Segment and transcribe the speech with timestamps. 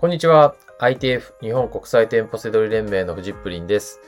[0.00, 0.54] こんにちは。
[0.78, 4.00] ITF 日本国際店舗セドリ連盟のフジップリンです。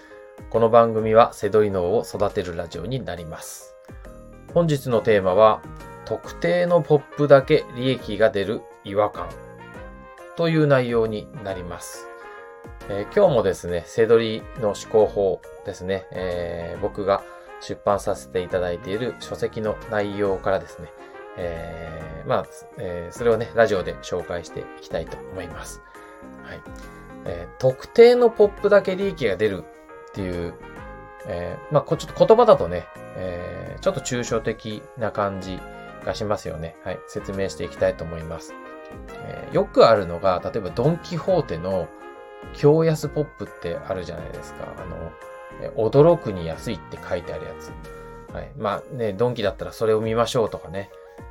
[0.49, 3.77] この番組はセドリ脳を育てるラジオになります。
[4.55, 5.61] 本日のテーマは、
[6.07, 9.29] 特定のポップだけ利益が出る違和感
[10.39, 12.07] という内容になります。
[12.89, 17.23] えー、今日もですね、セドリの思考法ですね、えー、僕が
[17.61, 20.91] 出版させていただいている書籍の内容からですね、
[21.37, 22.47] えー、まあ、
[22.79, 25.83] えー、それをね、ラジオで紹介していきたいと思います。
[26.45, 26.61] はい。
[27.25, 29.65] えー、特定のポップだけ利益が出る
[30.11, 30.55] っていう、
[31.27, 35.59] えー、まあ、こちょっと言葉だとね、えー、ちょっと抽象的な感じ
[36.05, 36.77] がしますよね。
[36.85, 36.99] はい。
[37.07, 38.55] 説明していきたいと思います。
[39.11, 41.89] えー、よくあるのが、例えばドンキホーテの
[42.55, 44.67] 強安ポップってあるじゃないですか。
[44.77, 45.13] あの、
[45.91, 47.73] 驚くに安いって書いてあるやつ。
[48.35, 48.51] はい。
[48.57, 50.91] まあね、ドンキだったらそれを見ましょうとかね。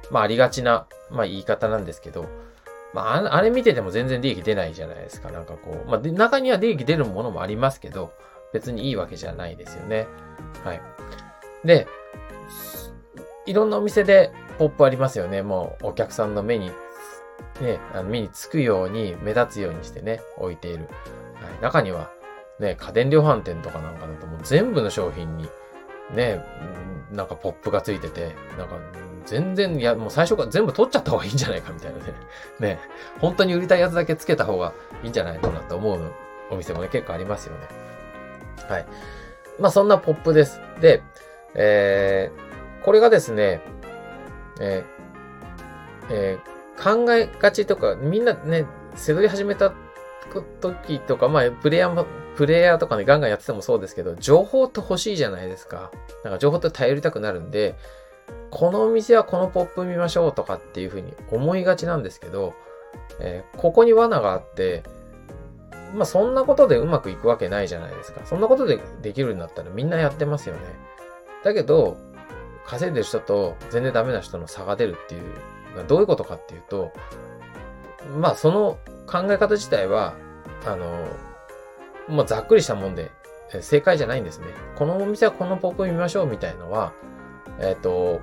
[0.10, 2.28] まあありがちな、まあ言い方なんですけど、
[2.94, 5.32] まああれ見てても全然利益出ないじゃないですか。
[5.32, 8.14] なんかこう、まあ中には利益出るものもありますけど、
[8.54, 10.08] 別にいいわけじゃないですよね。
[10.64, 10.82] はい。
[11.64, 11.88] で、
[13.46, 15.42] いろんなお店でポップありますよね。
[15.42, 16.72] もうお客さんの目に、
[17.62, 20.86] ね、あの目につくように目立つようにしてね、置いている。
[21.36, 22.12] はい、中には、
[22.60, 25.48] ね、家電量販店とかなんかだともう全部の商品に、
[26.14, 26.44] ね、
[27.12, 28.78] なんかポップがついてて、なんか
[29.26, 32.14] 全然、いや、もう最初から全部取っちゃった方がいいんじゃないかみたいなね。
[32.60, 32.80] ね、
[33.20, 36.12] 本当に売りたいやつだけつけた方がいいんじゃないのなと思う
[36.50, 37.68] お店もね、結構ありますよね。
[38.68, 38.86] はい。
[39.60, 40.60] まあそんなポップです。
[40.80, 41.02] で、
[41.54, 43.62] えー、これがですね、
[44.60, 45.02] えー、
[46.10, 48.66] えー、考えがちとか、みんなね、
[48.96, 49.74] 背取り始めた
[50.60, 55.92] 時とか、まあ、プレイヤーも、プレイヤーとかね、ガンガンやっててもそうですけど、情報って欲しいじゃないですか。
[56.24, 57.76] なんか情報って頼りたくなるんで、
[58.50, 62.54] このお店はこのポップ見ましょうとかっていうふうに思いがちなんですけど、
[63.20, 64.84] えー、ここに罠があって、
[65.94, 68.22] まあそんなことでうまくいくわけないじゃないですか。
[68.26, 70.62] そんなことでできるんだったらみんなやってますよね。
[71.44, 71.98] だけど、
[72.66, 75.24] 稼いでる人と全然ダメな人の差が出るっていう、
[75.88, 76.92] どういうことかっていうと、
[78.18, 78.78] まあその
[79.08, 80.16] 考え方自体は、
[80.66, 81.08] あの、
[82.12, 83.12] まあざっくりしたもんで
[83.62, 84.48] 正解じゃないんですね。
[84.76, 86.94] このお店はこのポップ見ましょうみたいのは、
[87.60, 88.22] えっ、ー、と、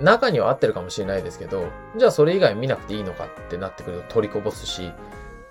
[0.00, 4.92] 中には合ってるかもしれないですけど、じゃあそれ以外見なくていいのかってなってくると取りこぼすし、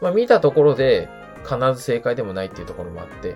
[0.02, 1.10] まあ見たところで
[1.44, 3.36] 必ず正解でもないっていうところもあって、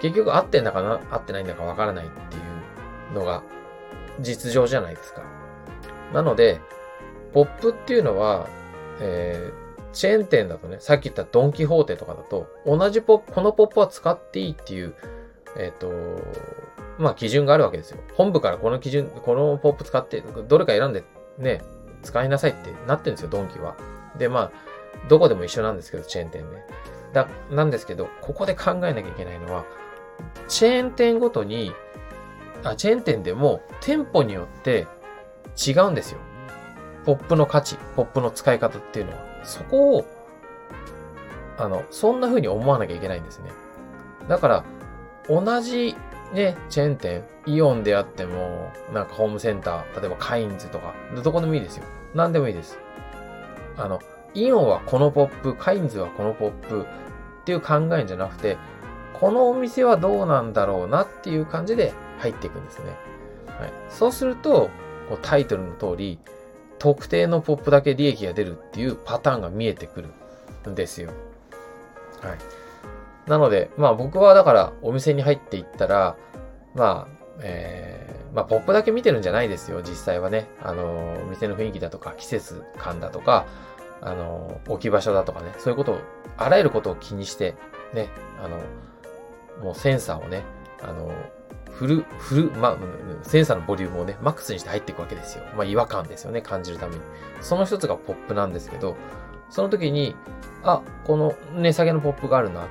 [0.00, 2.38] 結局合ってんだかな、合ってないんだかわからないってい
[3.12, 3.42] うのが
[4.20, 5.22] 実情じゃないですか。
[6.12, 6.60] なので、
[7.32, 8.48] ポップっていうのは、
[9.00, 14.94] えー、チェーン店だとね、さっき言ったドンキホーテとかだと、同じポップ、このポップは使っていいっていう、
[15.56, 15.90] えっ、ー、と、
[16.98, 17.98] まあ基準があるわけですよ。
[18.14, 21.02] 本部からこの基準、このポップ使って、どれか選んで
[21.38, 21.62] ね、
[22.02, 23.76] 使いなさいってなってるんですよ、ドンキは。
[24.18, 24.52] で、まあ、
[25.08, 26.64] どこでも一緒なんですけど、チェーン店ね。
[27.12, 29.64] だ、なんですけど、ここで考えなきゃいけないのは、
[30.48, 31.72] チェーン店ごとに、
[32.62, 34.86] あ、チェーン店でも店舗によって
[35.56, 36.20] 違うんですよ。
[37.04, 39.18] ポップの価値、ポップの使い方っていうのは。
[39.44, 40.04] そこを、
[41.58, 43.50] あの、そんな風に思わなきゃいけないんですね。
[44.28, 44.64] だから、
[45.28, 45.96] 同じ
[46.32, 51.84] ね、チェーン店、イオンであっても、なんかホームセンター、例えばカインズとか、どこでもいいですよ。
[52.14, 52.78] 何でもいいです。
[53.76, 54.00] あの、
[54.34, 56.86] イオンはこのポップ、カインズはこのポップ
[57.42, 58.58] っていう考えじゃなくて、
[59.14, 62.96] このお店はどうなんだろうなっていう感じで入っていくんですね。
[63.58, 63.72] はい。
[63.88, 64.70] そうすると、
[65.08, 66.20] こうタイトルの通り、
[66.80, 71.10] 特定のポップだけ利益が出るっていうパターンが見えてくるんですよ。
[72.20, 72.38] はい。
[73.30, 76.16] なので、まあ僕はだからお店に入っていったら、
[76.74, 80.48] まあ、えー、まあポップだけ見てるんじゃないですよ、実際はね。
[80.62, 83.46] あの、お店の雰囲気だとか、季節感だとか、
[84.00, 86.00] あの、置き場所だとかね、そういうことを、
[86.38, 87.54] あらゆることを気にして、
[87.92, 88.08] ね、
[88.42, 88.58] あの、
[89.62, 90.44] もうセンサーをね、
[90.82, 91.12] あの、
[91.72, 92.76] フル、フル、ま、
[93.22, 95.44] センサーのボリュームをね、マックスにして入っていくわけですよ。
[95.56, 97.00] まあ違和感ですよね、感じるために。
[97.40, 98.96] その一つがポップなんですけど、
[99.48, 100.14] その時に、
[100.62, 102.66] あ、この値下げのポップがあるなっ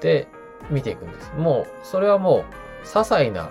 [0.00, 0.28] て
[0.70, 1.32] 見ていくんです。
[1.36, 2.44] もう、それはも
[2.82, 3.50] う、些細な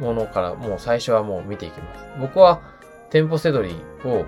[0.00, 2.04] ものからもう最初はもう見ていきます。
[2.20, 2.60] 僕は
[3.10, 3.74] 店舗セドリ
[4.04, 4.24] を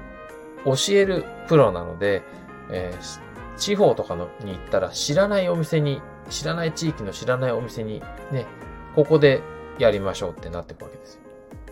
[0.64, 2.22] 教えるプロなので、
[2.70, 3.20] えー、
[3.56, 6.00] 地方とかのに行ったら知らないお店に、
[6.30, 8.46] 知らない地域の知らないお店にね、
[8.94, 9.42] ここで
[9.78, 11.20] やりましょうってなっていくわけですよ。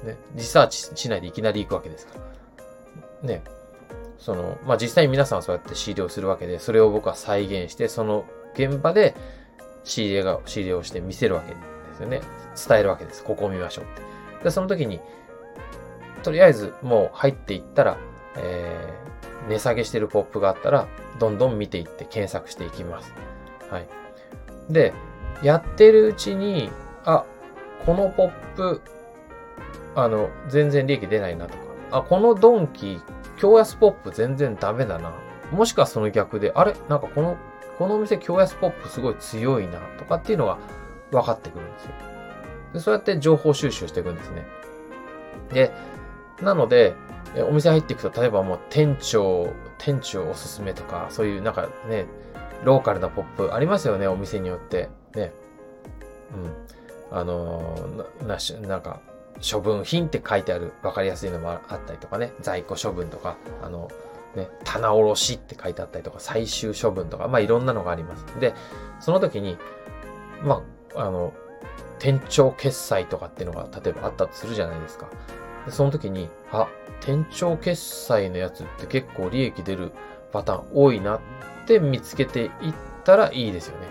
[0.05, 2.15] ね、リサーチしないでいきなり行くわけですか
[3.23, 3.29] ら。
[3.29, 3.43] ね。
[4.19, 8.25] その、まあ、実際に皆さんはそうやって仕入れをするわけで、それを僕は再現して、その
[8.55, 9.15] 現場で
[9.85, 11.61] 仕入れが、仕入れをして見せるわけで
[11.97, 12.21] すよね。
[12.69, 13.23] 伝えるわけです。
[13.25, 13.89] ここを見ましょうっ
[14.39, 14.45] て。
[14.45, 15.01] で、その時に、
[16.23, 17.99] とりあえずもう入っていったら、
[18.37, 20.89] えー、値下げしてるポップがあったら、
[21.19, 23.15] どんどん見ていって検索していきます。
[23.71, 23.89] はい。
[24.71, 24.93] で、
[25.43, 26.71] やってるうちに、
[27.05, 27.25] あ、
[27.85, 28.81] このポップ、
[29.95, 31.59] あの、全然利益出ないなとか、
[31.91, 33.01] あ、このドンキ、
[33.37, 35.13] 京安ポップ全然ダメだな。
[35.53, 36.75] もしくはその逆で、あれ？
[36.89, 37.37] なんかこの、
[37.79, 40.59] このお店京安ポップすごい強いなとかっていうのが
[41.11, 41.91] 分かってくるんですよ。
[42.73, 44.47] でそうやって情報収集していくんですね。
[45.53, 45.73] で、
[46.43, 46.95] なので、
[47.49, 52.07] お店入っていくと、例えばもう店長、店長おすすめとか、そういうなんかね、
[52.65, 54.89] ローカルなポップありますよね、お店によって。
[55.15, 55.33] ね。
[56.35, 56.53] うん。
[57.11, 59.01] あの、な、し、なんか、
[59.49, 63.91] 処分品って書いてある分かりやすいのもあったりとかね、在庫処分とか、あの、
[64.35, 68.25] ね、棚卸しって書いてあったりとか、最終処分とか、まあいろんなのがあります。
[68.41, 68.55] で、
[69.01, 69.59] その時に、
[70.43, 70.63] ま
[70.95, 71.33] あ、あの、
[71.99, 75.09] 店長決済とかっていうのが例えばあったとするじゃないですか。
[75.69, 76.69] その時に、あ、
[77.01, 79.93] 店長決済のやつって結構利益出る
[80.33, 81.21] パターン多いなっ
[81.67, 82.51] て見つけていっ
[83.05, 83.87] たらいいですよね。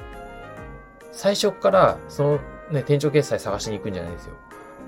[1.11, 2.39] 最初からその
[2.71, 4.35] ね、店長決済探しに行くんじゃないですよ。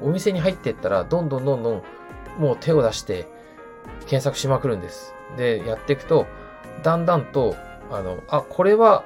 [0.02, 1.84] お店に入ってったら、どんどんどんどん
[2.38, 3.28] もう手を出して
[4.02, 5.14] 検索しまくるんです。
[5.38, 6.28] で、やっていくと、
[6.84, 7.56] だんだんと、
[7.92, 9.04] あの、あ、これは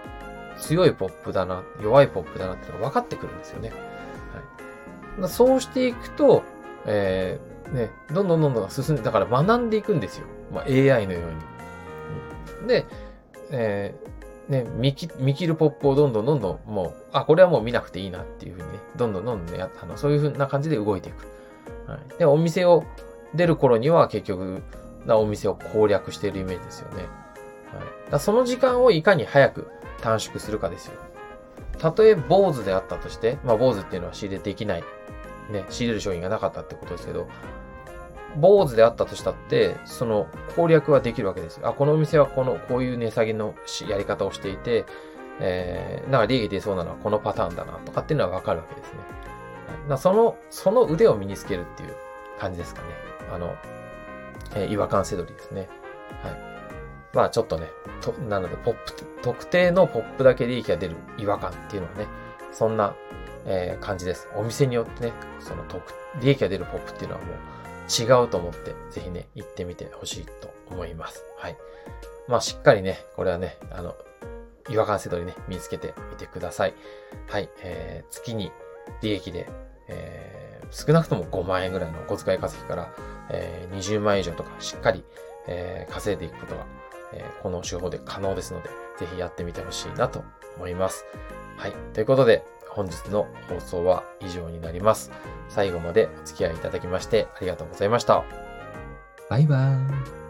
[0.57, 3.71] 強いポップだな、弱いポップだなってのが分かってくるんですよね。
[5.19, 6.43] はい、そうしていくと、
[6.85, 10.27] えー、ね、どんどんどんどん進んで、だから学んでいくんですよ。
[10.53, 11.19] まあ、AI のよ
[12.59, 12.67] うに。
[12.67, 12.85] で、
[13.51, 14.20] えー、
[14.51, 21.25] ね、見切見切るポップをどんどんどんどんもう、あ、これはもう見なくていいなっていうふうにね、どんどんどんどんね、あのそういうふうな感じで動いていく。
[21.89, 22.83] はい、で、お店を
[23.33, 24.61] 出る頃には結局、
[25.05, 27.03] なお店を攻略しているイメージですよね。
[27.03, 27.07] は
[28.09, 29.67] い、だその時間をいかに早く
[30.01, 30.93] 短縮するかですよ。
[31.79, 34.83] たとえ坊主であったとして、まあ坊主っていうのは仕入れできない、
[35.49, 37.29] ね、仕入れる商品がなかったってことですけど、
[38.37, 41.67] 坊主であったとしたって、その攻略はできるわけですよ。
[41.67, 43.55] あ、このお店はこの、こういう値下げの
[43.87, 44.85] やり方をしていて、
[45.39, 48.99] えー、なんか利益出そうなのはこのパターンだなとかっていうのはわかるわけですね。
[49.89, 51.95] だその、その腕を身につけるっていう
[52.39, 52.87] 感じですかね。
[53.33, 53.55] あの、
[54.55, 55.67] えー、違和感せどりですね。
[56.23, 56.51] はい。
[57.13, 57.67] まあちょっとね、
[58.01, 62.07] と、なので、ポップ、特定のポップだけ利益が出る違和感っていうのはね、
[62.51, 62.93] そんな、
[63.45, 64.29] えー、感じです。
[64.35, 67.35] お店によってね、その特、利益が出るポップっていうのはもう
[67.99, 71.23] 違うと思って、ぜひね、行ってみてほしいと思います。
[71.37, 71.57] はい。
[72.27, 73.95] まあしっかりね、これはね、あの、
[74.69, 76.73] 違和感せどりね、見つけてみてください。
[77.27, 77.49] はい。
[77.61, 78.51] えー、月に
[79.01, 79.49] 利益で、
[79.87, 82.93] えー、少なくとも5万円ぐらいのお小遣い稼ぎから、
[83.29, 85.03] えー、20万円以上とかしっかり、
[85.47, 86.65] えー、稼いでいくことが
[87.13, 90.23] えこの手法で可能ですので、ぜひやってみてほしいなと
[90.57, 91.05] 思います。
[91.57, 91.73] はい。
[91.93, 92.43] ということで、
[92.73, 95.11] 本日の放送は以上になります。
[95.49, 98.23] 最後までお付き合いいただきましてありがとうございました。
[99.29, 100.20] バイバーイ。